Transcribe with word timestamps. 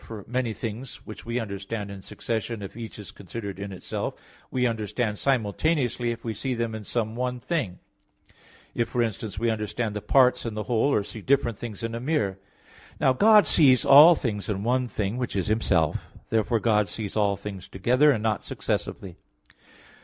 For 0.03 0.25
many 0.27 0.51
things, 0.51 0.95
which 1.05 1.27
we 1.27 1.39
understand 1.39 1.91
in 1.91 2.01
succession 2.01 2.63
if 2.63 2.75
each 2.75 2.97
is 2.97 3.11
considered 3.11 3.59
in 3.59 3.71
itself, 3.71 4.15
we 4.49 4.65
understand 4.65 5.19
simultaneously 5.19 6.09
if 6.09 6.25
we 6.25 6.33
see 6.33 6.55
them 6.55 6.73
in 6.73 6.83
some 6.83 7.15
one 7.15 7.39
thing; 7.39 7.77
if, 8.73 8.89
for 8.89 9.03
instance, 9.03 9.37
we 9.37 9.51
understand 9.51 9.95
the 9.95 10.01
parts 10.01 10.43
in 10.43 10.55
the 10.55 10.63
whole, 10.63 10.91
or 10.91 11.03
see 11.03 11.21
different 11.21 11.59
things 11.59 11.83
in 11.83 11.93
a 11.93 11.99
mirror. 11.99 12.39
Now 12.99 13.13
God 13.13 13.45
sees 13.45 13.85
all 13.85 14.15
things 14.15 14.49
in 14.49 14.63
one 14.63 14.87
(thing), 14.87 15.17
which 15.17 15.35
is 15.35 15.45
Himself. 15.49 16.07
Therefore 16.31 16.59
God 16.59 16.87
sees 16.87 17.15
all 17.15 17.35
things 17.37 17.67
together, 17.67 18.09
and 18.09 18.23
not 18.23 18.41
successively. 18.41 19.17